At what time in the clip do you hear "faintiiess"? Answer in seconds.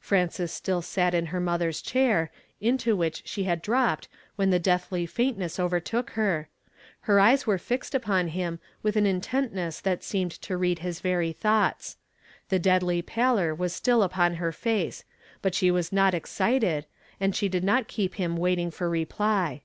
5.06-5.60